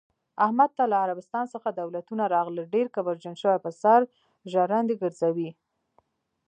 [0.45, 3.99] احمد ته له عربستان څخه دولتونه راغلل، ډېر کبرجن شوی، په سر
[4.51, 5.49] ژرندې ګرځوی.